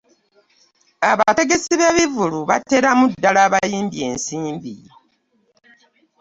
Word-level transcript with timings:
abategesi 1.11 1.71
b'ebivvulu 1.79 2.39
bateeramu 2.49 3.05
ddala 3.13 3.39
abayimbi 3.47 3.97
ensimbi 4.09 4.73